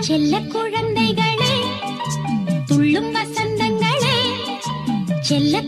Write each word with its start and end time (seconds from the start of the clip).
செல்ல 0.00 0.34
குழந்தைகளே 0.52 1.54
துள்ளும் 2.66 3.10
வசந்தங்களே 3.14 4.16
செல்ல 5.20 5.62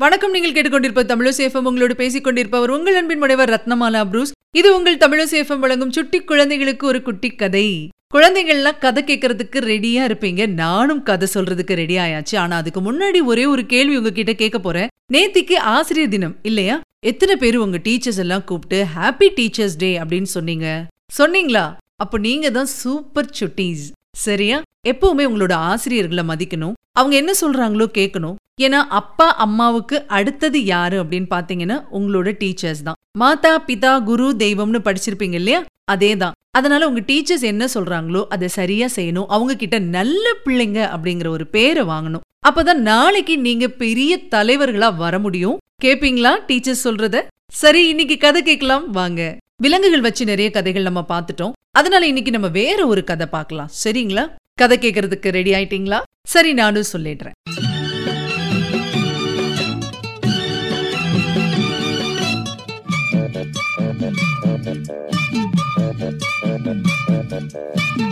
வணக்கம். 0.00 0.30
நீங்கள் 0.30 0.52
கேட்டுக்கொண்டிருப்ப 0.52 1.02
தமிழசேஃபம் 1.12 1.66
உங்களோடு 1.68 1.94
பேசிக் 1.96 2.24
கொண்டிருப்பவர் 2.24 2.70
உங்கள் 2.70 2.94
அன்பின் 2.94 3.18
முனைவர் 3.18 3.50
ரத்னமாலா 3.50 4.04
புரூஸ். 4.10 4.32
இது 4.56 4.76
உங்கள் 4.76 4.96
தமிழசேஃபம் 4.96 5.58
வழங்கும் 5.58 5.92
சுட்டி 5.92 6.18
குழந்தைகளுக்கு 6.20 6.86
ஒரு 6.86 7.02
குட்டி 7.02 7.30
கதை. 7.30 7.90
குழந்தைகள்லாம் 8.14 8.78
கதை 8.78 9.02
கேட்கறதுக்கு 9.04 9.58
ரெடியா 9.70 10.02
இருப்பீங்க. 10.08 10.46
நானும் 10.46 11.02
கதை 11.02 11.28
சொல்றதுக்கு 11.34 11.74
ரெடி 11.82 11.96
ஆயாச்சு. 11.96 12.36
ஆனா 12.36 12.56
அதுக்கு 12.56 12.92
முன்னாடி 12.92 13.24
ஒரே 13.24 13.46
ஒரு 13.46 13.66
கேள்வி 13.66 13.96
உங்ககிட்ட 13.96 14.32
கேட்க 14.32 14.58
போறேன். 14.58 14.86
நேத்திக்கு 15.12 15.56
ஆசிரியர் 15.56 16.08
தினம் 16.08 16.38
இல்லையா? 16.42 16.80
எத்தனை 17.06 17.36
பேர் 17.36 17.56
உங்க 17.56 17.78
டீச்சர்ஸ் 17.78 18.22
எல்லாம் 18.26 18.44
கூப்பிட்டு 18.44 18.86
ஹாப்பி 18.96 19.30
டீச்சர்ஸ் 19.40 19.78
டே 19.78 19.98
அப்படின்னு 19.98 20.30
சொன்னீங்க. 20.36 20.86
சொன்னீங்களா? 21.18 21.76
அப்ப 21.96 22.18
நீங்க 22.18 22.50
தான் 22.50 22.66
சூப்பர் 22.66 23.34
சுட்டீஸ் 23.40 23.86
சரியா? 24.26 24.58
எப்பவுமே 24.88 25.24
உங்களோட 25.30 25.54
ஆசிரியர்களை 25.70 26.24
மதிக்கணும். 26.30 26.76
அவங்க 26.98 27.14
என்ன 27.16 27.32
சொல்றாங்களோ 27.40 27.86
கேட்கணும். 27.98 28.38
ஏன்னா 28.60 28.80
அப்பா 29.00 29.26
அம்மாவுக்கு 29.44 29.96
அடுத்தது 30.18 30.58
யாரு 30.64 30.96
அப்படின்னு 31.02 31.28
பாத்தீங்கன்னா 31.34 31.76
உங்களோட 31.98 32.28
டீச்சர்ஸ் 32.42 32.82
தான். 32.84 32.98
மாதா 33.18 33.52
பிதா 33.66 33.92
குரு 34.08 34.26
தெய்வம்னு 34.38 34.80
படிச்சிருப்பீங்க 34.86 35.36
இல்லையா? 35.40 35.60
அதேதான் 35.92 36.36
அதனால 36.58 36.88
உங்க 36.88 37.00
டீச்சர்ஸ் 37.00 37.44
என்ன 37.50 37.64
சொல்றாங்களோ 37.74 38.22
அதை 38.34 38.48
சரியா 38.48 38.86
செய்யணும். 38.96 39.28
அவங்க 39.36 39.52
கிட்ட 39.56 39.78
நல்ல 39.96 40.24
பிள்ளைங்க 40.44 40.80
அப்படிங்கிற 40.94 41.28
ஒரு 41.28 41.46
பேரை 41.46 41.84
வாங்கணும். 41.84 42.24
அப்பதான் 42.48 42.82
நாளைக்கு 42.90 43.38
நீங்க 43.38 43.68
பெரிய 43.82 44.12
தலைவர்களா 44.34 44.88
வர 44.96 45.18
முடியும். 45.18 45.58
கேப்பீங்களா 45.84 46.32
டீச்சர்ஸ் 46.48 46.86
சொல்றத? 46.86 47.16
சரி 47.52 47.82
இன்னைக்கு 47.88 48.16
கதை 48.16 48.42
கேட்கலாம். 48.42 48.90
வாங்க. 48.90 49.22
விலங்குகள் 49.62 50.00
வச்சு 50.00 50.24
நிறைய 50.24 50.48
கதைகள் 50.50 50.88
நம்ம 50.88 51.00
பார்த்துட்டோம். 51.08 51.54
அதனால 51.78 52.06
இன்னைக்கு 52.06 52.30
நம்ம 52.30 52.48
வேற 52.60 52.78
ஒரு 52.86 53.02
கதை 53.04 53.26
பார்க்கலாம். 53.34 53.70
சரிங்களா? 53.84 54.24
கதை 54.60 54.76
கேட்கறதுக்கு 54.78 55.28
ரெடி 55.38 55.52
ஆயிட்டீங்களா? 55.58 55.98
சரி 56.28 56.52
நானும் 56.52 56.90
சொல்லிடுறேன். 56.92 57.36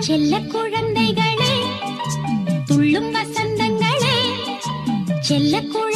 செல்ல 0.07 0.39
குழந்தைகளே 0.55 1.53
துள்ளும் 2.67 3.11
வசந்தங்களே 3.15 4.17
செல்ல 5.21 5.61
குழந்தை 5.61 5.96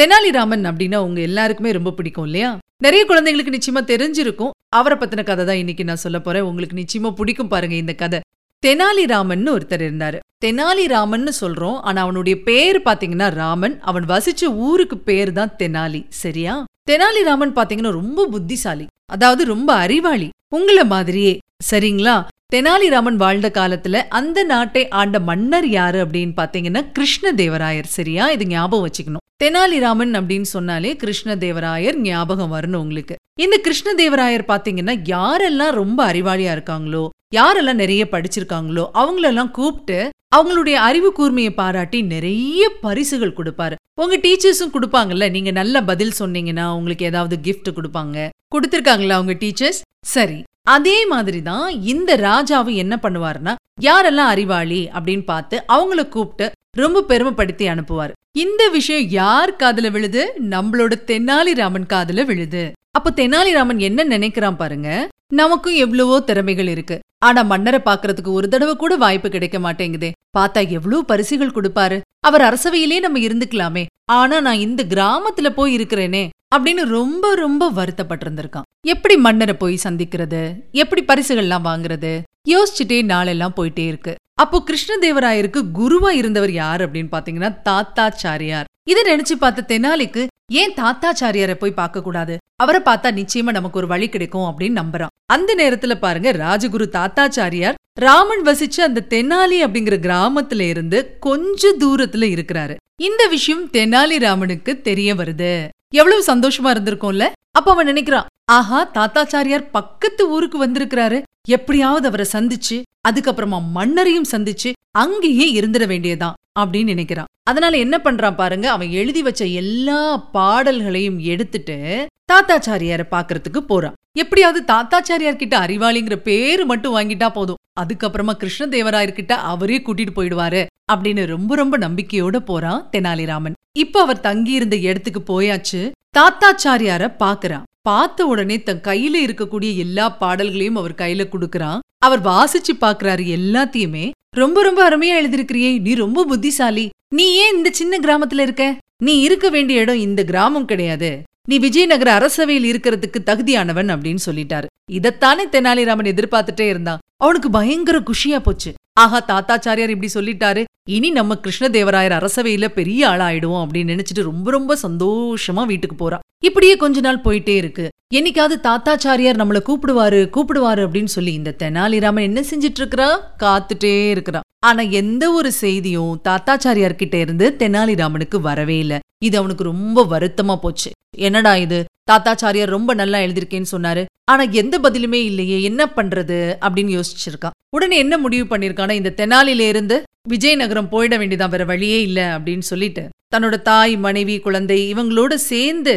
தெனாலிராமன் 0.00 0.64
அப்படின்னா 0.64 0.96
உங்க 0.96 1.20
எல்லாருக்குமே 1.20 1.70
ரொம்ப 1.70 1.90
பிடிக்கும் 1.90 2.24
இல்லையா? 2.24 2.58
நிறைய 2.78 3.06
குழந்தைங்களுக்கு 3.08 3.58
நிச்சயமா 3.58 3.80
தெரிஞ்சிருக்கும். 3.84 4.50
அவரை 4.68 4.98
பத்தின 4.98 5.24
கதை 5.24 5.44
தான் 5.44 5.56
இன்னைக்கு 5.56 5.84
நான் 5.84 5.96
சொல்ல 5.96 6.20
போறேன். 6.20 6.42
உங்களுக்கு 6.42 6.84
நிச்சயமா 6.84 7.10
பிடிக்கும் 7.10 7.48
பாருங்க 7.48 7.74
இந்த 7.74 7.92
கதை. 7.92 8.20
தெனாலிராமன் 8.66 9.48
ஒருத்தர் 9.48 9.84
இருந்தாரு. 9.88 10.18
தெனாலிராமன்னு 10.44 11.28
சொல்றோம். 11.40 11.74
ஆனா 11.74 12.02
அவனுடைய 12.02 12.42
பேர் 12.42 12.82
பாத்தீங்கன்னா 12.84 13.30
ராமன். 13.30 13.80
அவன் 13.80 14.04
வசிச்ச 14.04 14.44
ஊருக்கு 14.44 14.98
பேர் 14.98 15.32
தான் 15.32 15.54
தெனாலி. 15.58 16.04
சரியா? 16.08 16.64
தெனாலிராமன் 16.90 17.52
பாத்தீங்கன்னா 17.52 17.90
ரொம்ப 17.90 18.26
புத்திசாலி. 18.26 18.86
அதாவது 19.06 19.44
ரொம்ப 19.44 19.74
அறிவாளி. 19.74 20.28
உங்கள 20.56 20.84
மாதிரியே. 20.84 21.38
சரிங்களா? 21.70 22.24
தெனாலிராமன் 22.52 23.16
வாழ்ந்த 23.16 23.50
காலத்துல 23.54 23.94
அந்த 24.08 24.42
நாட்டை 24.42 24.88
ஆண்ட 24.88 25.20
மன்னர் 25.20 25.68
யாரு 25.68 26.04
அப்படின்னு 26.04 26.32
பாத்தீங்கன்னா 26.36 26.92
கிருஷ்ணதேவராயர். 26.98 27.82
சரியா? 27.82 28.30
இது 28.30 28.46
ஞாபகம் 28.46 28.90
வச்சுக்கணும். 28.90 29.28
தெனாலிராமன் 29.42 30.12
அப்படின்னு 30.18 30.48
சொன்னாலே 30.56 30.90
கிருஷ்ணதேவராயர் 31.02 31.98
ஞாபகம் 32.06 32.52
வரணும் 32.54 32.82
உங்களுக்கு. 32.84 33.14
இந்த 33.44 33.56
கிருஷ்ணதேவராயர் 33.66 34.50
பாத்தீங்கன்னா 34.50 34.94
யாரெல்லாம் 35.12 35.74
ரொம்ப 35.80 36.00
அறிவாளியா 36.10 36.54
இருக்காங்களோ 36.56 37.04
யாரெல்லாம் 37.36 37.80
நிறைய 37.82 38.02
படிச்சிருக்காங்களோ 38.14 38.84
அவங்களெல்லாம் 39.00 39.52
கூப்பிட்டு 39.58 39.98
அவங்களுடைய 40.36 40.76
அறிவு 40.88 41.10
கூர்மையை 41.18 41.52
பாராட்டி 41.60 41.98
நிறைய 42.12 42.68
பரிசுகள் 42.84 43.36
கொடுப்பாரு. 43.38 43.76
உங்க 44.02 44.16
டீச்சர்ஸும் 44.24 44.74
கொடுப்பாங்கல்ல 44.74 45.26
நீங்க 45.36 45.50
நல்ல 45.60 45.82
பதில் 45.90 46.18
சொன்னீங்கன்னா 46.20 46.66
உங்களுக்கு 46.78 47.08
ஏதாவது 47.10 47.36
கிஃப்ட் 47.46 47.70
கொடுப்பாங்க. 47.78 48.28
கொடுத்திருக்காங்களா 48.54 49.18
உங்க 49.22 49.34
டீச்சர்ஸ்? 49.42 49.80
சரி 50.14 50.38
அதே 50.76 50.98
மாதிரி 51.12 51.40
தான் 51.50 51.66
இந்த 51.92 52.10
ராஜாவும் 52.28 52.80
என்ன 52.84 52.94
பண்ணுவாருன்னா 53.04 53.52
யாரெல்லாம் 53.88 54.32
அறிவாளி 54.34 54.80
அப்படின்னு 54.96 55.24
பார்த்து 55.32 55.56
அவங்கள 55.74 56.00
கூப்பிட்டு 56.14 56.46
ரொம்ப 56.76 57.04
பெருமைப்படுத்தி 57.08 57.66
அனுப்புவார். 57.66 58.12
இந்த 58.32 58.68
விஷயம் 58.68 59.08
யார் 59.08 59.56
காதுல 59.56 59.90
விழுது? 59.90 60.32
நம்மளோட 60.50 60.92
தெனாலிராமன் 61.06 61.86
காதுல 61.88 62.24
விழுது. 62.24 62.72
அப்ப 62.90 63.12
தெனாலிராமன் 63.16 63.76
என்ன 63.76 64.04
நினைக்கிறான் 64.04 64.56
பாருங்க? 64.56 65.08
நமக்கும் 65.32 65.74
எவ்வளவோ 65.74 66.20
திறமைகள் 66.20 66.66
இருக்கு. 66.66 67.00
ஆனா 67.24 67.42
மன்னரை 67.42 67.80
பாக்குறதுக்கு 67.84 68.32
ஒரு 68.32 68.48
தடவை 68.48 68.76
கூட 68.76 68.96
வாய்ப்பு 68.96 69.28
கிடைக்க 69.28 69.58
மாட்டேங்குதே. 69.58 70.10
பார்த்தா 70.38 70.68
எவ்வளவு 70.68 71.04
பரிசுகள் 71.04 71.54
கொடுப்பாரு. 71.54 72.00
அவர் 72.20 72.40
அரசவையிலே 72.40 72.98
நம்ம 72.98 73.18
இருந்துக்கலாமே. 73.18 73.86
ஆனா 74.04 74.40
நான் 74.40 74.58
இந்த 74.58 74.84
கிராமத்துல 74.88 75.48
போய் 75.48 75.78
இருக்கிறேனே 75.78 76.28
அப்படின்னு 76.56 76.84
ரொம்ப 76.84 77.34
ரொம்ப 77.34 77.70
வருத்தப்பட்டிருந்திருக்கான். 77.70 78.68
எப்படி 78.86 79.16
மன்னரை 79.16 79.54
போய் 79.54 79.78
சந்திக்கிறது? 79.84 80.54
எப்படி 80.72 81.04
பரிசுகள்லாம் 81.04 81.64
வாங்குறது? 81.64 82.20
யோசிச்சுட்டே 82.48 83.04
நாளெல்லாம் 83.04 83.52
போயிட்டே 83.56 83.86
இருக்கு. 83.86 84.14
அப்போ 84.34 84.62
கிருஷ்ணதேவராயருக்கு 84.66 85.60
குருவா 85.78 86.10
இருந்தவர் 86.10 86.50
யார் 86.50 86.90
அப்படின்னு 86.90 87.08
பாத்தீங்கன்னா 87.12 87.50
தாத்தாச்சாரியார். 87.68 88.68
இதை 88.88 89.02
நினைச்சு 89.12 89.34
பார்த்த 89.38 89.78
தெனாலிக்கு 89.78 90.26
ஏன் 90.52 90.74
தாத்தாச்சாரியாரை 90.74 91.54
போய் 91.54 91.78
பார்க்க 91.80 92.02
கூடாது? 92.02 92.36
அவரை 92.56 92.80
பார்த்தா 92.84 93.10
நிச்சயமா 93.20 93.50
நமக்கு 93.50 93.78
ஒரு 93.78 93.86
வழி 93.86 94.08
கிடைக்கும் 94.08 94.42
அப்படின்னு 94.42 94.80
நம்புறான். 94.82 95.14
அந்த 95.26 95.54
நேரத்துல 95.54 95.94
பாருங்க 95.94 96.32
ராஜகுரு 96.32 96.86
தாத்தாச்சாரியார் 96.96 97.78
ராமன் 98.00 98.42
வசிச்ச 98.42 98.80
அந்த 98.80 99.06
தெனாலி 99.08 99.58
அப்படிங்கிற 99.66 99.96
கிராமத்துல 100.06 100.60
இருந்து 100.60 101.16
கொஞ்ச 101.20 101.72
தூரத்துல 101.80 102.24
இருக்கிறாரு. 102.34 102.76
இந்த 103.02 103.26
விஷயம் 103.26 103.64
தெனாலி 103.70 104.18
ராமனுக்கு 104.18 104.80
தெரிய 104.80 105.14
வருது. 105.14 105.68
எவ்வளவு 105.94 106.22
சந்தோஷமா 106.26 106.70
இருந்திருக்கும்ல? 106.74 107.26
அப்ப 107.56 107.70
அவன் 107.70 107.88
நினைக்கிறான் 107.88 108.26
ஆஹா 108.50 108.90
தாத்தாச்சாரியார் 108.94 109.70
பக்கத்து 109.72 110.28
ஊருக்கு 110.28 110.66
வந்திருக்கிறாரு. 110.66 111.22
எப்படியாவது 111.48 112.06
அவரை 112.06 112.26
சந்திச்சு 112.32 112.82
அதுக்கப்புறமா 113.08 113.58
மன்னரையும் 113.70 114.30
சந்திச்சு 114.32 114.70
அங்கேயே 114.90 115.46
இருந்துட 115.60 115.84
வேண்டியதான் 115.86 116.38
அப்படின்னு 116.60 116.92
நினைக்கிறான். 116.94 117.30
அதனால 117.42 117.76
என்ன 117.76 117.96
பண்றான் 118.04 118.34
பாருங்க 118.34 118.70
அவன் 118.70 118.90
எழுதி 118.90 119.22
வச்ச 119.22 119.44
எல்லா 119.60 120.16
பாடல்களையும் 120.16 121.18
எடுத்துட்டு 121.32 122.06
தாத்தாச்சாரியார 122.32 123.02
பாக்குறதுக்கு 123.10 123.60
போறான். 123.60 123.96
எப்படியாவது 124.18 124.60
தாத்தாச்சாரியார் 124.72 125.40
கிட்ட 125.42 125.54
அறிவாளிங்கிற 125.58 126.16
பேரு 126.16 126.66
மட்டும் 126.66 126.96
வாங்கிட்டா 126.96 127.28
போதும். 127.28 127.60
அதுக்கப்புறமா 127.80 128.34
கிருஷ்ணதேவராயர் 128.42 129.18
கிட்ட 129.18 129.34
அவரே 129.52 129.78
கூட்டிட்டு 129.78 130.14
போயிடுவாரு 130.16 130.62
அப்படின்னு 130.92 131.24
ரொம்ப 131.26 131.54
ரொம்ப 131.54 131.78
நம்பிக்கையோட 131.78 132.36
போறான் 132.36 132.88
தெனாலிராமன். 132.92 133.58
இப்ப 133.78 134.00
அவர் 134.00 134.24
தங்கி 134.28 134.52
இருந்த 134.52 134.76
இடத்துக்கு 134.76 135.22
போயாச்சு 135.30 135.80
தாத்தாச்சாரியார 136.18 137.04
பாக்குறான் 137.24 137.66
பார்த்த 137.88 138.26
உடனே 138.26 138.62
தன் 138.62 138.84
கையில 138.88 139.16
இருக்கக்கூடிய 139.26 139.76
எல்லா 139.76 140.06
பாடல்களையும் 140.22 140.76
அவர் 140.76 141.00
கையில 141.02 141.24
கொடுக்கறான். 141.26 141.78
அவர் 142.02 142.22
வாசிச்சு 142.22 142.72
பாக்குறாரு 142.80 143.24
எல்லாத்தையுமே. 143.38 144.10
ரொம்ப 144.36 144.62
ரொம்ப 144.62 144.80
அருமையா 144.88 145.16
எழுதிருக்கிறியே 145.22 145.80
நீ 145.80 145.94
ரொம்ப 145.94 146.24
புத்திசாலி. 146.24 146.88
நீ 147.14 147.34
ஏன் 147.34 147.56
இந்த 147.56 147.70
சின்ன 147.72 147.98
கிராமத்துல 147.98 148.40
இருக்க? 148.40 148.78
நீ 149.02 149.20
இருக்க 149.20 149.48
வேண்டிய 149.48 149.80
இடம் 149.80 149.98
இந்த 149.98 150.24
கிராமம் 150.24 150.64
கிடையாது. 150.64 151.22
நீ 151.48 151.58
விஜயநகர 151.58 152.18
அரசவையில் 152.18 152.68
இருக்கிறதுக்கு 152.70 153.18
தகுதியானவன் 153.26 153.90
அப்படின்னு 153.94 154.18
சொல்லிட்டாரு. 154.26 154.64
இதத்தானே 154.92 155.44
தெனாலிராமன் 155.52 156.10
எதிர்பார்த்துட்டே 156.12 156.60
இருந்தான். 156.60 156.98
அவனுக்கு 157.16 157.50
பயங்கர 157.50 158.00
குஷியா 158.00 158.38
போச்சு. 158.38 158.74
ஆஹா 158.92 159.24
தாத்தாச்சாரியார் 159.28 159.96
இப்படி 159.96 160.12
சொல்லிட்டாரு. 160.14 160.64
இனி 160.88 161.10
நம்ம 161.10 161.34
கிருஷ்ணதேவராயர் 161.34 162.16
அரசவையில 162.18 162.68
பெரிய 162.68 163.08
ஆளாயிடுவோம் 163.08 163.64
அப்படின்னு 163.64 163.94
நினைச்சிட்டு 163.94 164.22
ரொம்ப 164.22 164.50
ரொம்ப 164.50 164.78
சந்தோஷமா 164.82 165.66
வீட்டுக்கு 165.66 165.96
போறான் 165.96 166.20
இப்படியே 166.44 166.76
கொஞ்ச 166.76 167.00
நாள் 167.00 167.20
போயிட்டே 167.24 167.48
இருக்கு. 167.48 167.88
என்னைக்காவது 168.14 168.54
தாத்தாச்சாரியார் 168.62 169.40
நம்மள 169.40 169.60
கூப்பிடுவாரு 169.66 170.30
கூப்பிடுவாரு 170.36 170.82
அப்படின்னு 170.84 171.04
சொல்லி 171.04 171.32
இந்த 171.32 171.54
தெனாலிராமன் 171.58 172.20
என்ன 172.20 172.40
செஞ்சிட்டு 172.40 172.80
இருக்கிறா 172.80 173.08
காத்துட்டே 173.42 174.08
இருக்கிறான். 174.10 174.42
ஆனா 174.66 174.80
எந்த 174.80 175.32
ஒரு 175.32 175.52
செய்தியும் 175.52 176.20
தாத்தாச்சாரியார் 176.28 176.94
கிட்ட 176.94 177.16
இருந்து 177.16 177.54
தெனாலிராமனுக்கு 177.58 178.40
வரவே 178.40 178.78
இல்ல. 178.78 178.98
இது 179.24 179.38
அவனுக்கு 179.38 179.64
ரொம்ப 179.64 180.06
வருத்தமா 180.10 180.56
போச்சு. 180.56 180.90
என்னடா 181.18 181.56
இது? 181.56 181.84
தாத்தாச்சாரியார் 182.12 182.74
ரொம்ப 182.76 182.94
நல்லா 182.94 183.18
எழுதிருக்கேன்னு 183.18 183.72
சொன்னாரு. 183.72 184.04
ஆனா 184.30 184.44
எந்த 184.60 184.78
பதிலுமே 184.78 185.20
இல்லையே 185.30 185.58
என்ன 185.62 185.82
பண்றது 185.96 186.38
அப்படின்னு 186.66 186.92
யோசிச்சிருக்கான். 186.96 187.56
உடனே 187.76 187.96
என்ன 188.04 188.14
முடிவு 188.18 188.44
பண்ணிருக்கானா 188.50 188.94
இந்த 189.00 189.12
தெனாலில 189.16 189.66
இருந்து 189.72 189.96
விஜயநகரம் 190.28 190.90
போயிட 190.92 191.14
வேண்டியதான் 191.18 191.52
வேற 191.54 191.64
வழியே 191.64 191.98
இல்ல 192.02 192.38
அப்படின்னு 192.38 192.66
சொல்லிட்டு 192.70 193.04
தன்னோட 193.34 193.56
தாய் 193.62 193.94
மனைவி 193.96 194.36
குழந்தை 194.38 194.78
இவங்களோட 194.94 195.34
சேர்ந்து 195.34 195.94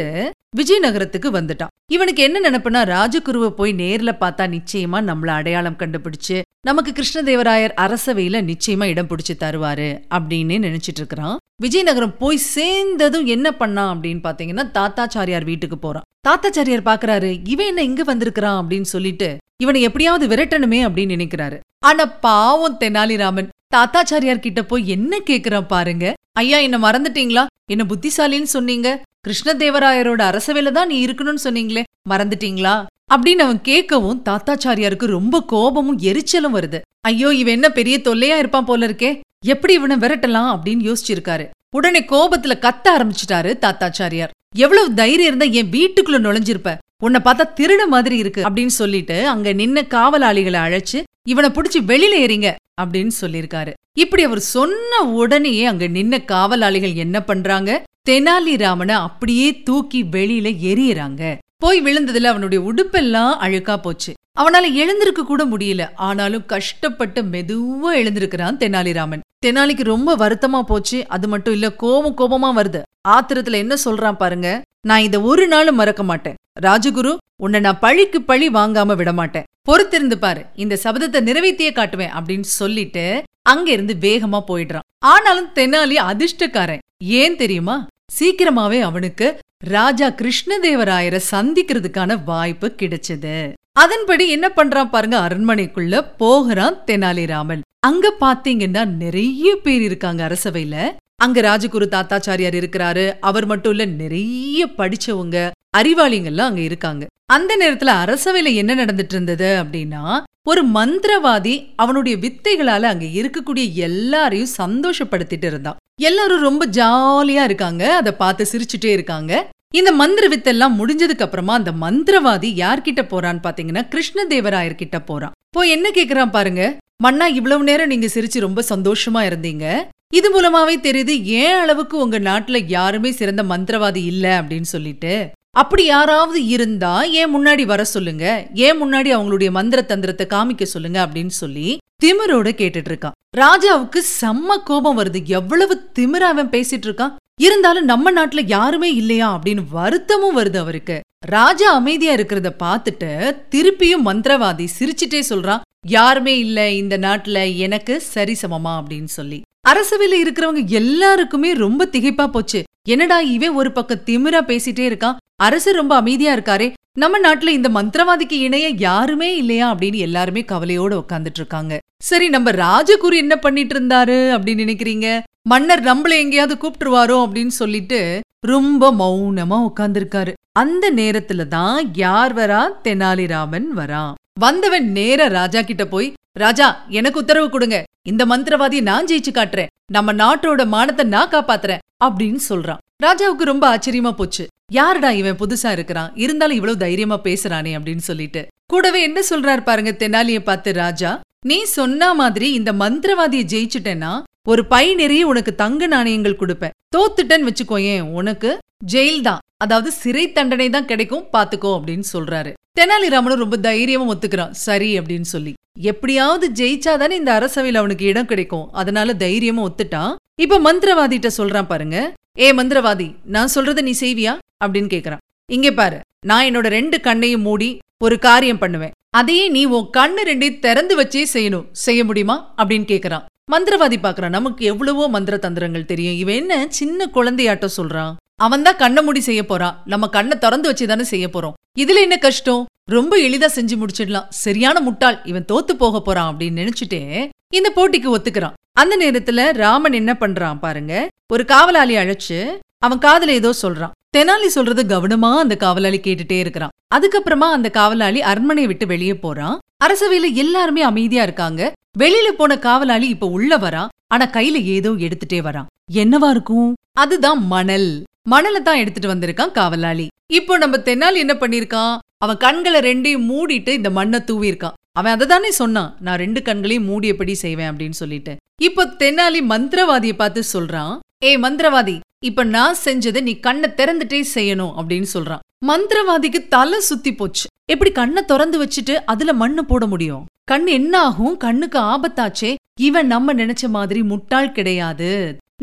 விஜயநகரத்துக்கு 0.56 1.28
வந்துட்டான். 1.36 1.72
இவனுக்கு 1.92 2.20
என்ன 2.22 2.36
நினப்புனா 2.44 2.80
ராஜகுருவை 2.92 3.48
போய் 3.48 3.72
நேர்ல 3.72 4.12
பார்த்தா 4.20 4.44
நிச்சயமா 4.56 4.98
நம்மள 5.08 5.30
அடையாளம் 5.38 5.78
கண்டுபிடிச்சு 5.78 6.36
நமக்கு 6.66 6.90
கிருஷ்ணதேவராயர் 6.92 7.74
அரசவையில 7.84 8.40
நிச்சயமா 8.50 8.84
இடம் 8.84 9.08
பிடிச்சு 9.08 9.34
தருவாரு 9.40 9.88
அப்படின்னு 10.14 10.56
நினைச்சிட்டு 10.66 11.00
இருக்கிறான். 11.02 11.36
விஜயநகரம் 11.62 12.16
போய் 12.18 12.46
சேர்ந்ததும் 12.54 13.26
என்ன 13.36 13.50
பண்ணான் 13.58 13.92
அப்படின்னு 13.94 14.22
பாத்தீங்கன்னா 14.28 14.64
தாத்தாச்சாரியார் 14.78 15.48
வீட்டுக்கு 15.50 15.78
போறான். 15.78 16.08
தாத்தாச்சாரியார் 16.28 16.86
பாக்குறாரு 16.86 17.40
இவன் 17.44 17.66
என்ன 17.66 17.82
இங்க 17.82 18.02
வந்திருக்கிறான் 18.02 18.66
அப்படின்னு 18.66 18.88
சொல்லிட்டு 18.94 19.36
இவனை 19.62 19.80
எப்படியாவது 19.82 20.26
விரட்டணுமே 20.26 20.78
அப்படின்னு 20.86 21.14
நினைக்கிறாரு. 21.16 21.60
ஆனா 21.84 22.06
பாவம் 22.06 22.76
தெனாலிராமன் 22.80 23.48
தாத்தாச்சாரியார் 23.76 24.40
கிட்ட 24.40 24.64
போய் 24.64 24.88
என்ன 24.88 25.18
கேக்குறான் 25.26 25.66
பாருங்க. 25.66 26.14
ஐயா 26.32 26.58
என்ன 26.58 26.78
மறந்துட்டீங்களா? 26.78 27.46
என்ன 27.70 27.84
புத்திசாலின்னு 27.88 28.52
சொன்னீங்க. 28.56 29.02
கிருஷ்ணதேவராயரோட 29.28 30.22
அரசவையில 30.30 30.70
தான் 30.70 30.86
நீ 30.86 31.04
இருக்கணும்னு 31.04 31.44
சொன்னீங்களே. 31.44 31.82
மறந்துட்டீங்களா? 32.10 32.84
அப்படின்னு 33.14 33.44
அவன் 33.46 33.60
கேட்கவும் 33.64 34.22
தாத்தாச்சாரியாருக்கு 34.24 35.06
ரொம்ப 35.06 35.42
கோபமும் 35.42 35.98
எரிச்சலும் 35.98 36.54
வருது. 36.54 36.80
ஐயோ 37.00 37.34
இவன் 37.34 37.52
என்ன 37.52 37.70
பெரிய 37.70 37.98
தொல்லையா 37.98 38.38
இருப்பான் 38.38 38.64
போல 38.64 38.86
இருக்கே. 38.86 39.20
எப்படி 39.46 39.74
இவனை 39.74 39.96
விரட்டலாம் 39.96 40.52
அப்படின்னு 40.54 40.92
யோசிச்சிருக்காரு. 40.92 41.48
உடனே 41.76 42.00
கோபத்துல 42.00 42.54
கத்த 42.56 42.88
ஆரம்பிச்சிட்டாரு 42.98 43.58
தாத்தாச்சாரியார். 43.58 44.30
எவ்வளவு 44.56 44.94
தைரியம் 44.94 45.26
இருந்தா 45.26 45.46
என் 45.46 45.70
வீட்டுக்குள்ள 45.70 46.18
நுழைஞ்சிருப்ப? 46.26 46.78
உன்னை 47.02 47.20
பார்த்தா 47.24 47.44
திருட 47.60 47.86
மாதிரி 47.86 48.16
இருக்கு 48.16 48.42
அப்படின்னு 48.42 48.74
சொல்லிட்டு 48.80 49.28
அங்க 49.28 49.52
நின்ன 49.52 49.86
காவலாளிகளை 49.86 50.60
அழைச்சு 50.66 51.02
இவனை 51.28 51.50
புடிச்சு 51.50 51.80
வெளியில 51.86 52.14
ஏறிங்க 52.24 52.48
அப்படின்னு 52.82 53.10
சொல்லிருக்காரு 53.20 53.72
இப்படி 53.98 54.22
அவர் 54.22 54.40
சொன்ன 54.40 55.00
உடனேயே 55.02 55.64
அங்க 55.64 55.86
நின்ன 55.88 56.24
காவலாளிகள் 56.24 56.94
என்ன 56.94 57.22
பண்றாங்க? 57.22 57.84
தெனாலிராமனை 58.08 58.90
அப்படியே 58.90 59.62
தூக்கி 59.62 60.04
வெளியில 60.04 60.48
எரியறாங்க 60.70 61.22
போய் 61.56 61.82
விழுந்ததுல 61.82 62.24
அவனுடைய 62.24 62.72
உடுப்பெல்லாம் 62.72 63.32
அழுக்கா 63.40 63.76
போச்சு. 63.76 64.12
அவனால 64.40 64.72
எழுந்திருக்க 64.72 65.24
கூட 65.24 65.44
முடியல. 65.44 65.82
ஆனாலும் 65.94 66.46
கஷ்டப்பட்டு 66.46 67.22
மெதுவா 67.22 67.90
எழுந்திருக்கிறான் 67.92 68.56
தெனாலிராமன். 68.56 69.23
தெனாலிக்கு 69.44 69.82
ரொம்ப 69.82 70.16
வருத்தமா 70.16 70.62
போச்சு. 70.62 71.08
அது 71.08 71.28
மட்டும் 71.28 71.52
இல்ல 71.52 71.72
கோபம் 71.72 72.18
கோபமா 72.18 72.58
வருது. 72.58 72.82
ஆத்திரத்துல 73.08 73.52
என்ன 73.52 73.74
சொல்றான் 73.84 74.16
பாருங்க. 74.16 74.62
நான் 74.80 75.00
இத 75.00 75.20
ஒரு 75.20 75.48
நாளும் 75.48 75.74
மறக்க 75.74 76.02
மாட்டேன். 76.02 76.34
ராஜகுரு 76.62 77.16
உன்னை 77.36 77.60
நான் 77.60 77.78
பழிக்கு 77.78 78.22
பழி 78.22 78.48
வாங்காம 78.48 78.96
விட 78.96 79.12
மாட்டேன். 79.12 79.44
பொறுத்திருந்து 79.68 80.14
பாரு 80.14 80.44
இந்த 80.54 80.78
சபதத்தை 80.84 81.20
நிறைவேற்றியே 81.20 81.70
காட்டுவேன் 81.70 82.14
அப்படின்னு 82.18 82.48
சொல்லிட்டு 82.60 83.22
அங்க 83.42 83.70
இருந்து 83.70 83.94
வேகமா 84.00 84.40
போயிடுறான். 84.48 84.86
ஆனாலும் 84.98 85.50
தெனாலி 85.54 85.96
அதிர்ஷ்டக்காரன். 86.10 86.78
ஏன் 87.02 87.36
தெரியுமா? 87.36 87.86
சீக்கிரமாவே 88.18 88.80
அவனுக்கு 88.80 89.38
ராஜா 89.64 90.08
கிருஷ்ணதேவராயரை 90.08 91.20
சந்திக்கிறதுக்கான 91.30 92.24
வாய்ப்பு 92.24 92.74
கிடைச்சது. 92.76 93.52
அதன்படி 93.72 94.28
என்ன 94.28 94.48
பண்றான் 94.48 94.88
பாருங்க 94.88 95.18
அரண்மனைக்குள்ள 95.20 96.02
போகிறான் 96.16 96.84
தெனாலிராமன். 96.86 97.60
அங்க 97.86 98.12
பாத்தீங்கன்னா 98.20 98.82
நிறைய 99.02 99.56
பேர் 99.62 99.82
இருக்காங்க 99.82 100.20
அரசவையில. 100.28 100.76
அங்க 101.16 101.40
ராஜகுரு 101.40 101.86
தாத்தாச்சாரியார் 101.94 102.56
இருக்கிறாரு. 102.60 103.12
அவர் 103.20 103.46
மட்டும் 103.46 103.72
இல்ல 103.72 103.84
நிறைய 103.84 104.66
படிச்சவங்க 104.78 105.50
அறிவாளிங்கெல்லாம் 105.78 106.48
அங்க 106.50 106.60
இருக்காங்க. 106.60 107.06
அந்த 107.32 107.56
நேரத்துல 107.60 107.90
அரசவையில 108.04 108.54
என்ன 108.54 108.74
நடந்துட்டு 108.74 109.14
இருந்தது 109.16 109.48
அப்படின்னா 109.62 110.22
ஒரு 110.48 110.62
மந்திரவாதி 110.66 111.54
அவனுடைய 111.76 112.18
வித்தைகளால 112.18 112.82
அங்க 112.92 113.04
இருக்கக்கூடிய 113.04 113.72
எல்லாரையும் 113.72 114.54
சந்தோஷப்படுத்திட்டு 114.58 115.44
இருந்தான். 115.44 115.76
எல்லாரும் 116.00 116.46
ரொம்ப 116.48 116.66
ஜாலியா 116.66 117.42
இருக்காங்க. 117.42 117.94
அதை 117.96 118.12
பார்த்து 118.12 118.46
சிரிச்சுட்டே 118.52 118.92
இருக்காங்க. 118.96 119.50
இந்த 119.74 119.92
மந்திர 119.92 120.24
வித்தெல்லாம் 120.28 120.76
முடிஞ்சதுக்கு 120.80 121.26
அப்புறமா 121.26 121.54
அந்த 121.54 121.72
மந்திரவாதி 121.80 122.50
யார்கிட்ட 122.62 123.02
போறான்னு 123.04 123.44
பாத்தீங்கன்னா 123.46 123.84
கிருஷ்ணதேவராயர் 123.94 124.80
கிட்ட 124.82 125.00
போறான். 125.00 125.32
போய் 125.50 125.70
என்ன 125.70 125.88
கேக்குறான் 125.90 126.30
பாருங்க. 126.30 126.76
மன்னா 127.02 127.26
இவ்வளவு 127.26 127.64
நேரம் 127.64 127.86
நீங்க 127.86 128.06
சிரிச்சு 128.06 128.40
ரொம்ப 128.40 128.62
சந்தோஷமா 128.68 129.20
இருந்தீங்க. 129.30 129.82
இது 130.14 130.28
மூலமாவே 130.34 130.74
தெரியுது 130.80 131.22
ஏன் 131.22 131.54
அளவுக்கு 131.54 131.98
உங்க 131.98 132.18
நாட்டுல 132.18 132.64
யாருமே 132.66 133.10
சிறந்த 133.10 133.42
மந்திரவாதி 133.42 134.04
இல்ல 134.04 134.42
அப்படின்னு 134.42 134.68
சொல்லிட்டு. 134.74 135.30
அப்படி 135.56 135.84
யாராவது 135.84 136.46
இருந்தா 136.46 137.02
ஏன் 137.02 137.32
முன்னாடி 137.36 137.64
வர 137.64 137.84
சொல்லுங்க? 137.84 138.46
ஏன் 138.54 138.82
முன்னாடி 138.82 139.10
அவங்களுடைய 139.16 139.50
மந்திர 139.50 139.82
தந்திரத்தை 139.82 140.26
காமிக்க 140.30 140.62
சொல்லுங்க 140.62 141.06
அப்படின்னு 141.06 141.34
சொல்லி 141.42 141.76
திமிரோட 142.04 142.48
கேட்டுட்டு 142.60 142.90
இருக்கான். 142.92 143.16
ராஜாவுக்கு 143.36 144.00
செம்ம 144.20 144.56
கோபம் 144.64 144.98
வருது. 144.98 145.24
எவ்வளவு 145.24 145.74
திமிர 145.98 146.24
அவன் 146.32 146.50
பேசிட்டு 146.50 146.86
இருக்கான். 146.86 147.14
இருந்தாலும் 147.40 147.84
நம்ம 147.84 148.12
நாட்டுல 148.12 148.42
யாருமே 148.46 148.94
இல்லையா 148.94 149.28
அப்படின்னு 149.34 149.64
வருத்தமும் 149.70 150.38
வருது 150.38 150.56
அவருக்கு. 150.56 151.00
ராஜா 151.26 151.72
அமைதியா 151.74 152.14
இருக்கிறத 152.14 152.50
பார்த்துட்டு 152.58 153.10
திருப்பியும் 153.50 154.06
மந்திரவாதி 154.06 154.66
சிரிச்சிட்டே 154.78 155.22
சொல்றான். 155.28 155.63
யாருமே 155.88 156.38
இல்ல 156.38 156.70
இந்த 156.70 156.98
நாட்டுல 156.98 157.56
எனக்கு 157.56 158.02
சரிசமமா 158.14 158.72
அப்படின்னு 158.80 159.10
சொல்லி. 159.18 159.42
அரசவையில 159.68 160.14
இருக்கிறவங்க 160.22 160.66
எல்லாருக்குமே 160.66 161.52
ரொம்ப 161.52 161.88
திகைப்பா 161.92 162.26
போச்சு. 162.26 162.62
என்னடா 162.88 163.20
இவன் 163.20 163.54
ஒரு 163.54 163.72
பக்கம் 163.72 164.02
திமிரா 164.06 164.40
பேசிட்டே 164.50 164.84
இருக்கான் 164.90 165.16
அரசு 165.36 165.72
ரொம்ப 165.72 165.94
அமைதியா 165.94 166.34
இருக்காரே 166.34 166.72
நம்ம 166.98 167.18
நாட்டுல 167.18 167.48
இந்த 167.48 167.68
மந்திரவாதிக்கு 167.68 168.32
இணைய 168.32 168.68
யாருமே 168.68 169.36
இல்லையா 169.36 169.74
அப்படின்னு 169.74 169.94
எல்லாருமே 169.94 170.40
கவலையோட 170.40 170.92
உட்காந்துட்டு 170.94 171.40
இருக்காங்க. 171.42 171.78
சரி 172.02 172.28
நம்ம 172.28 172.50
ராஜகுரு 172.50 173.14
என்ன 173.14 173.36
பண்ணிட்டு 173.36 173.80
இருந்தாரு 173.80 174.18
அப்படின்னு 174.36 174.64
நினைக்கிறீங்க? 174.64 175.22
மன்னர் 175.48 175.82
நம்மள 175.82 176.08
எங்கேயாவது 176.08 176.54
கூப்பிட்டுருவாரோ 176.60 177.16
அப்படின்னு 177.24 177.54
சொல்லிட்டு 177.60 178.20
ரொம்ப 178.46 178.92
மௌனமா 178.92 179.70
உட்கார்ந்துருக்காரு 179.70 180.32
அந்த 180.52 180.90
நேரத்துல 180.90 181.46
தான் 181.48 181.90
யார் 181.94 182.34
வரா? 182.34 182.68
தெனாலிராமன் 182.84 183.66
வரான் 183.76 184.12
வந்தவன் 184.42 184.86
நேர 184.92 185.26
ராஜா 185.28 185.60
கிட்ட 185.62 185.84
போய் 185.86 186.14
ராஜா 186.42 186.66
எனக்கு 186.98 187.20
உத்தரவு 187.20 187.48
கொடுங்க. 187.50 187.76
இந்த 188.10 188.22
மந்திரவாதியை 188.26 188.82
நான் 188.88 189.06
ஜெயிச்சு 189.06 189.32
காட்டுறேன். 189.34 189.70
நம்ம 189.92 190.12
நாட்டோட 190.12 190.62
மானத்தை 190.66 191.04
நான் 191.06 191.30
காப்பாத்துறேன் 191.30 191.82
அப்படின்னு 192.04 192.40
சொல்றான். 192.48 192.80
ராஜாவுக்கு 193.04 193.44
ரொம்ப 193.50 193.64
ஆச்சரியமா 193.74 194.12
போச்சு. 194.20 194.44
யாருடா 194.72 195.10
இவன் 195.10 195.38
புதுசா 195.42 195.70
இருக்கிறான்? 195.70 196.10
இருந்தாலும் 196.24 196.56
இவ்வளவு 196.56 196.78
தைரியமா 196.78 197.18
பேசுறானே 197.24 197.72
அப்படின்னு 197.76 198.04
சொல்லிட்டு. 198.10 198.42
கூடவே 198.72 199.00
என்ன 199.02 199.22
சொல்றாரு 199.30 199.62
பாருங்க 199.64 199.92
தெனாலிய 200.02 200.40
பார்த்து 200.40 200.72
ராஜா 200.72 201.20
நீ 201.46 201.58
சொன்ன 201.78 202.14
மாதிரி 202.14 202.52
இந்த 202.52 202.72
மந்திரவாதிய 202.72 203.42
ஜெயிச்சுட்டேன்னா 203.52 204.12
ஒரு 204.48 204.62
பை 204.66 204.94
நிறைய 204.94 205.26
உனக்கு 205.26 205.54
தங்க 205.54 205.86
நாணயங்கள் 205.86 206.40
கொடுப்பேன். 206.40 206.76
தோத்துட்டேன்னு 206.96 207.48
வச்சுக்கோயேன் 207.50 208.10
உனக்கு 208.20 208.50
ஜெயில் 208.92 209.20
தான் 209.20 209.42
அதாவது 209.64 209.90
சிறை 210.02 210.24
தண்டனை 210.36 210.68
தான் 210.74 210.90
கிடைக்கும் 210.90 211.28
பாத்துக்கோ 211.32 211.72
அப்படின்னு 211.76 212.06
சொல்றாரு. 212.14 212.52
தெனாலிராமனும் 212.78 213.42
ரொம்ப 213.44 213.56
தைரியமா 213.66 214.06
ஒத்துக்கிறான். 214.12 214.56
சரி 214.66 214.90
அப்படின்னு 214.98 215.28
சொல்லி. 215.34 215.52
எப்படியாவது 215.92 216.46
ஜெயிச்சாதானே 216.58 217.14
இந்த 217.20 217.30
அரசவையில் 217.38 217.80
அவனுக்கு 217.82 218.04
இடம் 218.12 218.30
கிடைக்கும். 218.32 218.66
அதனால 218.80 219.14
தைரியமா 219.24 219.62
ஒத்துட்டான் 219.68 220.12
இப்ப 220.42 220.58
மந்திரவாதிட்ட 220.66 221.28
சொல்றான் 221.38 221.70
பாருங்க. 221.72 221.98
ஏ 222.38 222.46
மந்திரவாதி 222.58 223.08
நான் 223.34 223.54
சொல்றத 223.54 223.80
நீ 223.88 223.92
செய்வியா? 224.00 224.32
அப்படின்னு 224.64 224.90
கேக்குறான். 224.94 225.22
இங்க 225.52 225.70
பாரு 225.78 225.98
நான் 226.26 226.44
என்னோட 226.46 226.68
ரெண்டு 226.78 226.96
கண்ணையும் 227.06 227.46
மூடி 227.46 227.70
ஒரு 228.04 228.16
காரியம் 228.26 228.62
பண்ணுவேன். 228.62 228.94
அதையே 229.16 229.44
நீ 229.56 229.62
உன் 229.76 229.90
கண்ணு 229.96 230.22
ரெண்டையும் 230.26 230.62
திறந்து 230.66 230.94
வச்சே 231.00 231.22
செய்யணும். 231.34 231.68
செய்ய 231.86 232.00
முடியுமா? 232.04 232.36
அப்படின்னு 232.58 232.86
கேக்குறான். 232.92 233.26
மந்திரவாதி 233.52 233.96
பாக்குறான் 234.02 234.36
நமக்கு 234.38 234.62
எவ்வளவோ 234.72 235.04
மந்திர 235.08 235.36
தந்திரங்கள் 235.36 235.90
தெரியும். 235.92 236.18
இவன் 236.22 236.38
என்ன 236.42 236.54
சின்ன 236.80 237.08
குழந்தையாட்டம் 237.14 237.76
சொல்றான்? 237.80 238.12
அவன் 238.36 238.62
தான் 238.62 238.76
கண்ணை 238.76 239.02
மூடி 239.02 239.20
செய்ய 239.20 239.46
போறான் 239.46 239.82
நம்ம 239.84 240.08
கண்ணை 240.08 240.38
திறந்து 240.38 240.68
வச்சு 240.68 240.86
தானே 240.86 241.02
செய்ய 241.02 241.28
போறோம். 241.32 241.52
இதுல 241.78 242.00
என்ன 242.06 242.16
கஷ்டம்? 242.16 242.66
ரொம்ப 242.90 243.16
எளிதா 243.16 243.48
செஞ்சு 243.54 243.74
முடிச்சிடலாம். 243.82 244.28
சரியான 244.28 244.80
முட்டாள் 244.80 245.20
இவன் 245.24 245.44
தோத்து 245.52 245.72
போக 245.78 246.00
போறான் 246.00 246.36
அப்படின்னு 246.36 246.62
நினைச்சிட்டே 246.62 247.28
இந்த 247.48 247.72
போட்டிக்கு 247.76 248.08
ஒத்துக்கிறான். 248.16 248.52
அந்த 248.72 248.94
நேரத்துல 248.96 249.52
ராமன் 249.52 249.92
என்ன 249.92 250.16
பண்றான் 250.20 250.58
பாருங்க. 250.58 251.08
ஒரு 251.32 251.44
காவலாளி 251.44 251.96
அழைச்சு 251.96 252.58
அவன் 252.78 252.98
காதல 252.98 253.32
ஏதோ 253.32 253.54
சொல்றான். 253.62 253.90
தெனாலி 254.16 254.46
சொல்றது 254.46 254.82
கவனமா 254.84 255.38
அந்த 255.38 255.56
காவலாளி 255.56 256.00
கேட்டுட்டே 256.02 256.38
இருக்கிறான். 256.38 256.70
அதுக்கப்புறமா 256.94 257.48
அந்த 257.56 257.70
காவலாளி 257.70 258.22
அரண்மனையை 258.22 258.70
விட்டு 258.70 258.86
வெளியே 258.86 259.14
போறான். 259.14 259.58
அரசவையில 259.84 260.32
எல்லாருமே 260.32 260.82
அமைதியா 260.82 261.22
இருக்காங்க. 261.22 261.72
வெளியில 261.98 262.28
போன 262.28 262.58
காவலாளி 262.58 263.08
இப்ப 263.08 263.26
உள்ள 263.26 263.58
வரான். 263.58 263.88
ஆனா 264.06 264.26
கையில 264.26 264.64
ஏதோ 264.64 264.90
எடுத்துட்டே 264.90 265.40
வரான். 265.48 265.70
என்னவா 265.92 266.30
இருக்கும்? 266.30 266.74
அதுதான் 266.92 267.46
மணல். 267.46 268.04
மணலை 268.32 268.60
தான் 268.62 268.80
எடுத்துட்டு 268.82 269.08
வந்திருக்கான் 269.12 269.54
காவலாளி. 269.56 270.06
இப்போ 270.38 270.58
நம்ம 270.58 270.76
தென்னாலி 270.76 271.18
என்ன 271.24 271.34
பண்ணிருக்கான்? 271.40 271.94
அவன் 272.24 272.38
கண்களை 272.44 272.80
ரெண்டையும் 272.86 273.26
மூடிட்டு 273.30 273.72
இந்த 273.78 273.90
மண்ணை 273.90 274.18
தூவி 274.24 274.46
இருக்கான் 274.50 274.76
அவன் 274.98 275.14
அதை 275.14 275.26
தானே 275.26 275.50
சொன்னான் 275.50 275.90
நான் 276.00 276.20
ரெண்டு 276.22 276.40
கண்களையும் 276.42 276.86
மூடியபடி 276.90 277.34
செய்வேன் 277.42 277.70
அப்படின்னு 277.70 277.96
சொல்லிட்டு. 278.00 278.32
இப்போ 278.62 278.82
தென்னாலி 279.00 279.40
மந்திரவாதியை 279.52 280.14
பார்த்து 280.20 280.42
சொல்றான் 280.52 280.94
ஏய் 281.28 281.40
மந்திரவாதி 281.44 281.96
இப்ப 282.28 282.44
நான் 282.54 282.76
செஞ்சதை 282.84 283.20
நீ 283.28 283.32
கண்ணை 283.46 283.68
திறந்துட்டே 283.78 284.20
செய்யணும் 284.34 284.76
அப்படின்னு 284.78 285.08
சொல்றான். 285.14 285.42
மந்திரவாதிக்கு 285.70 286.40
தலை 286.54 286.78
சுத்தி 286.90 287.12
போச்சு. 287.14 287.46
எப்படி 287.72 287.90
கண்ணை 287.92 288.22
திறந்து 288.30 288.56
வச்சுட்டு 288.62 288.94
அதுல 289.12 289.32
மண்ணு 289.42 289.64
போட 289.64 289.86
முடியும்? 289.86 290.24
கண் 290.44 290.66
என்ன 290.78 290.94
ஆகும்? 291.08 291.36
கண்ணுக்கு 291.44 291.78
ஆபத்தாச்சே. 291.92 292.50
இவன் 292.80 293.06
நம்ம 293.06 293.34
நினைச்ச 293.34 293.68
மாதிரி 293.76 294.02
முட்டாள் 294.12 294.54
கிடையாது. 294.58 295.10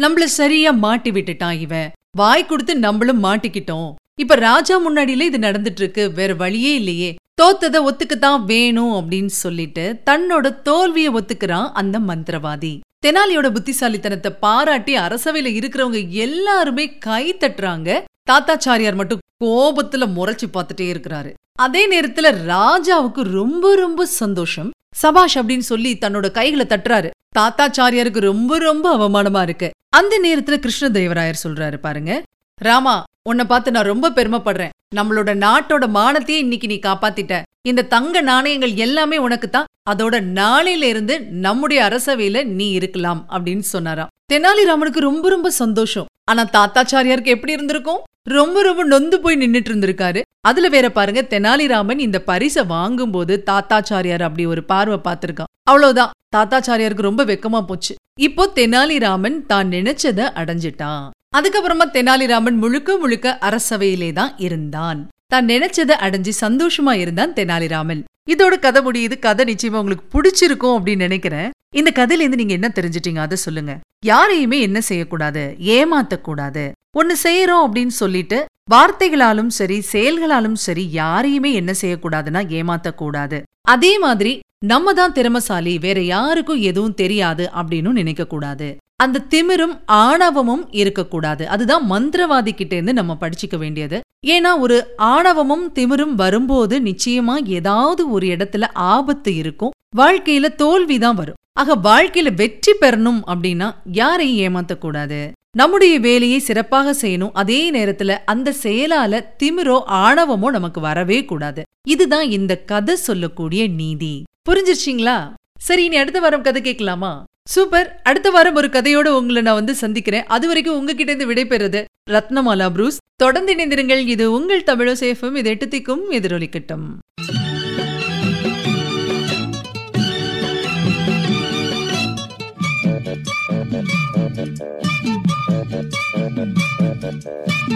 நம்மள 0.02 0.24
சரியா 0.40 0.72
மாட்டி 0.86 1.12
விட்டுட்டான் 1.12 1.60
இவன். 1.66 1.90
வாய் 2.18 2.46
கொடுத்து 2.46 2.76
நம்மளும் 2.76 3.24
மாட்டிக்கிட்டோம். 3.24 3.94
இப்ப 4.20 4.36
ராஜா 4.36 4.76
முன்னாடியில 4.80 5.20
இது 5.20 5.38
நடந்துட்டு 5.38 5.80
இருக்கு 5.84 6.12
வேற 6.12 6.34
வழியே 6.34 6.76
இல்லையே. 6.76 7.16
தோத்தத 7.42 7.78
ஒத்துக்கத்தான் 7.90 8.44
வேணும் 8.46 8.94
அப்படின்னு 8.94 9.34
சொல்லிட்டு 9.44 10.02
தன்னோட 10.10 10.62
தோல்வியை 10.62 11.14
ஒத்துக்கிறான் 11.14 11.72
அந்த 11.72 12.00
மந்திரவாதி. 12.00 12.80
தெனாலியோட 13.06 13.50
புத்திசாலித்தனத்தை 13.52 14.32
பாராட்டி 14.40 14.98
அரசவையில 14.98 15.52
இருக்கிறவங்க 15.60 16.10
எல்லாருமே 16.10 16.98
கை 16.98 17.36
தட்டுறாங்க. 17.36 18.02
தாத்தாச்சாரியார் 18.32 18.96
மட்டும் 18.96 19.24
கோபத்துல 19.44 20.08
முறைச்சு 20.18 20.48
பார்த்துட்டே 20.54 20.90
இருக்கிறாரு. 20.94 21.34
அதே 21.60 21.84
நேரத்துல 21.92 22.36
ராஜாவுக்கு 22.48 23.22
ரொம்ப 23.22 23.76
ரொம்ப 23.76 24.06
சந்தோஷம். 24.06 24.72
சபாஷ் 24.96 25.38
அப்படின்னு 25.40 25.68
சொல்லி 25.72 25.98
தன்னோட 25.98 26.32
கைகளை 26.32 26.66
தட்டுறாரு. 26.66 27.10
தாத்தாச்சாரியாருக்கு 27.40 28.20
ரொம்ப 28.20 28.58
ரொம்ப 28.58 28.86
அவமானமா 28.98 29.42
இருக்கு. 29.42 29.72
அந்த 29.90 30.20
நேரத்துல 30.24 30.58
கிருஷ்ணதேவராயர் 30.58 31.44
சொல்றாரு 31.44 31.78
பாருங்க 31.78 32.24
ராமா 32.62 33.04
உன்னை 33.30 33.46
பார்த்து 33.46 33.72
நான் 33.72 33.92
ரொம்ப 33.92 34.10
பெருமைப்படுறேன். 34.10 34.70
நம்மளோட 34.96 35.32
நாட்டோட 35.46 35.86
மானத்தையே 35.98 36.38
இன்னைக்கு 36.44 36.68
நீ 36.68 36.80
காப்பாத்திட்ட. 36.84 37.42
இந்த 37.62 37.82
தங்க 37.82 38.22
நாணயங்கள் 38.22 38.74
எல்லாமே 38.74 39.18
உனக்கு 39.18 39.50
தான் 39.50 39.66
அதோட 39.90 40.16
நாளையில 40.40 40.84
இருந்து 40.84 41.22
நம்முடைய 41.22 41.84
அரசவையில 41.84 42.44
நீ 42.44 42.70
இருக்கலாம். 42.70 43.28
அப்படின்னு 43.30 43.60
சொன்னாராம். 43.60 44.08
தெனாலிராமனுக்கு 44.34 45.00
ரொம்ப 45.00 45.30
ரொம்ப 45.30 45.50
சந்தோஷம். 45.50 46.06
ஆனா 46.24 46.44
தாத்தாச்சாரியாருக்கு 46.44 47.34
எப்படி 47.36 47.54
இருந்திருக்கும்? 47.54 48.02
ரொம்ப 48.28 48.62
ரொம்ப 48.62 48.84
நொந்து 48.84 49.20
போய் 49.20 49.38
நின்னுட்டு 49.38 49.70
இருந்திருக்காரு 49.72 50.22
அதுல 50.48 50.68
வேற 50.68 50.92
பாருங்க 50.92 51.22
தெனாலிராமன் 51.22 51.98
இந்த 51.98 52.22
பரிசை 52.22 52.64
வாங்கும்போது 52.66 53.44
தாத்தாச்சாரியார் 53.46 54.22
அப்படி 54.22 54.46
ஒரு 54.46 54.64
பார்வை 54.64 55.00
பார்த்திருக்கான். 55.04 55.50
அவ்வளவுதான். 55.64 56.12
தாத்தாச்சாரியாருக்கு 56.36 57.10
ரொம்ப 57.10 57.26
வெக்கமா 57.26 57.62
போச்சு. 57.62 57.96
இப்போ 58.20 58.52
தெனாலிராமன் 58.56 59.46
தான் 59.46 59.70
நினைச்சத 59.70 60.30
அடைஞ்சிட்டான். 60.42 61.10
அதுக்கப்புறமா 61.38 61.86
தெனாலிராமன் 61.92 62.58
முழுக்க 62.58 62.98
முழுக்க 62.98 63.38
அரசவையிலே 63.42 64.14
தான் 64.14 64.34
இருந்தான். 64.38 65.08
தான் 65.28 65.46
நினைச்சத 65.46 65.92
அடைஞ்சு 66.06 66.32
சந்தோஷமா 66.42 66.92
இருந்தான் 66.92 67.34
தெனாலிராமன். 67.34 68.04
இதோட 68.30 68.60
கதை 68.60 68.82
முடியுது. 68.82 69.20
கதை 69.20 69.56
நிச்சயமா 69.56 69.82
உங்களுக்கு 69.84 70.06
பிடிச்சிருக்கும் 70.14 70.76
அப்படின்னு 70.78 70.96
நினைக்கிறேன். 70.96 71.50
இந்த 71.76 71.92
கதையில 71.96 72.24
இருந்து 72.24 72.36
நீங்க 72.36 72.54
என்ன 72.54 72.72
தெரிஞ்சிட்டீங்க? 72.76 73.16
அதை 73.16 73.38
சொல்லுங்க. 73.38 73.80
யாரையுமே 74.06 74.60
என்ன 74.60 74.82
செய்யக்கூடாது? 74.82 75.56
ஏமாத்தக்கூடாது. 75.60 76.72
ஒன்னு 76.98 77.16
செய்யறோம் 77.24 77.68
அப்படின்னு 77.68 77.94
சொல்லிட்டு 78.02 78.46
வார்த்தைகளாலும் 78.72 79.48
சரி 79.48 79.82
செயல்களாலும் 79.92 80.56
சரி 80.56 80.84
யாரையுமே 80.92 81.54
என்ன 81.54 81.74
செய்யக்கூடாதுன்னா 81.82 82.42
ஏமாத்தக்கூடாது. 82.58 83.42
அதே 83.62 84.00
மாதிரி 84.00 84.40
நம்ம 84.66 84.94
தான் 84.94 85.14
திறமசாலி 85.14 85.78
வேற 85.78 86.02
யாருக்கும் 86.02 86.62
எதுவும் 86.62 86.94
தெரியாது 86.94 87.50
அப்படின்னு 87.56 87.92
நினைக்க 87.92 88.28
கூடாது 88.28 88.78
அந்த 88.96 89.26
திமிரும் 89.30 89.76
ஆணவமும் 89.86 90.72
இருக்கக்கூடாது. 90.72 91.50
அதுதான் 91.50 91.92
மந்திரவாதி 91.92 92.52
கிட்ட 92.52 92.74
இருந்து 92.74 92.94
நம்ம 92.94 93.18
படிச்சுக்க 93.20 93.58
வேண்டியது. 93.58 94.00
ஏன்னா 94.28 94.60
ஒரு 94.60 94.78
ஆணவமும் 94.98 95.74
திமிரும் 95.74 96.16
வரும்போது 96.16 96.80
நிச்சயமா 96.80 97.36
ஏதாவது 97.46 98.12
ஒரு 98.12 98.28
இடத்துல 98.28 98.68
ஆபத்து 98.74 99.36
இருக்கும். 99.36 99.76
வாழ்க்கையில 99.98 100.56
தோல்விதான் 100.56 101.16
வரும். 101.16 101.40
ஆக 101.60 101.76
வாழ்க்கையில 101.90 102.34
வெற்றி 102.34 102.74
பெறணும் 102.82 103.22
அப்படின்னா 103.28 103.76
யாரையும் 103.92 104.42
ஏமாத்தக்கூடாது. 104.44 105.32
நம்முடைய 105.56 106.00
வேலையை 106.00 106.40
சிறப்பாக 106.40 106.94
செய்யணும். 107.02 107.34
அதே 107.34 107.72
நேரத்துல 107.72 108.18
அந்த 108.26 108.54
செயலால 108.64 109.22
திமிரோ 109.44 109.78
ஆணவமோ 109.88 110.50
நமக்கு 110.50 110.82
வரவே 110.82 111.26
கூடாது. 111.26 111.62
இதுதான் 111.88 112.30
இந்த 112.30 112.58
கதை 112.58 112.96
சொல்லக்கூடிய 112.96 113.68
நீதி. 113.68 114.24
புரிஞ்சிருச்சிங்களா? 114.50 115.18
சரி 115.60 115.84
இனி 115.84 115.96
அடுத்த 115.96 116.20
வாரம் 116.20 116.42
கதை 116.42 116.62
கேட்கலாமா? 116.62 117.24
சூப்பர். 117.50 118.02
அடுத்த 118.04 118.30
வாரம் 118.30 118.56
ஒரு 118.56 118.68
கதையோட 118.68 119.08
உங்களை 119.08 119.42
நான் 119.42 119.54
வந்து 119.54 119.76
சந்திக்கிறேன். 119.76 120.26
அது 120.26 120.48
வரைக்கும் 120.48 120.78
உங்ககிட்ட 120.78 121.12
இருந்து 121.12 121.30
விடைபெறுது 121.34 121.86
ரத்னமாலா 122.10 122.70
ப்ரூஸ். 122.76 122.98
தொடர்ந்து 123.16 123.56
இணைந்திருங்கள். 123.56 124.08
இது 124.08 124.32
உங்கள் 124.32 124.68
தமிழோ 124.68 124.96
சேஃபும் 125.04 125.36
இது 125.36 125.50
எட்டு 125.50 125.66
திக்கும் 125.66 126.06
எதிரொலிக்கட்டும். 126.12 126.86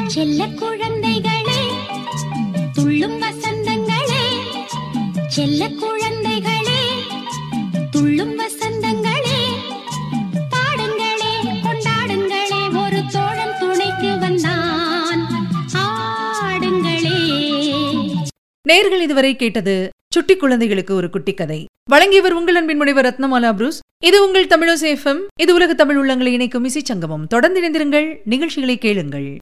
செல்ல 0.08 0.46
குழந்தைகளே 0.60 1.62
துள்ளும் 2.74 3.22
வசந்தங்களே 3.22 4.24
செல்ல 5.28 5.68
குழந்தைகளே 5.82 6.80
துள்ளும் 7.92 8.40
வசந்தங்களே. 8.40 9.40
பாடுங்களே 10.54 11.34
கொண்டாடுங்களே 11.66 12.62
ஒரு 12.84 13.02
தோழன் 13.12 13.56
துணைக்கு 13.60 14.12
வந்தான். 14.20 15.22
ஆடுங்களே. 15.74 17.20
நேர்கள் 18.70 19.02
இதுவரை 19.02 19.36
கேட்டது 19.36 19.90
சுட்டி 20.16 20.36
குழந்தைகளுக்கு 20.36 20.96
ஒரு 20.96 21.10
குட்டி 21.10 21.34
கதை. 21.34 21.66
வழங்கியவர் 21.90 22.34
உங்கள் 22.34 22.56
அன்பின் 22.56 22.78
முனைவர் 22.78 23.06
ரத்னமாலா 23.06 23.54
புரூஸ். 23.54 23.80
இது 24.00 24.26
உங்கள் 24.26 24.48
தமிழோ 24.48 24.74
சேஃபம் 24.82 25.20
இது 25.40 25.54
உலக 25.54 25.74
தமிழ் 25.74 26.08
உள்ளங்களை 26.08 26.26
இணைக்கும் 26.26 26.64
இசை 26.64 26.82
சங்கமம். 26.86 27.28
தொடர்ந்து 27.28 27.62
இணைந்திருங்கள். 27.62 28.18
நிகழ்ச்சிகளை 28.26 28.78
கேளுங்கள். 28.78 29.38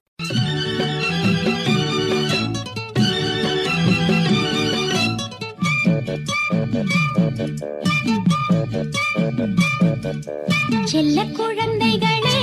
செல்ல 10.84 11.22
குழந்தைகளே 11.22 12.38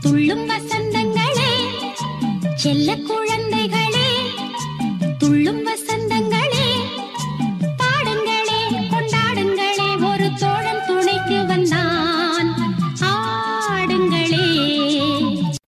துள்ளும் 0.00 0.48
வசந்தங்களே 0.48 1.52
செல்ல 2.54 2.96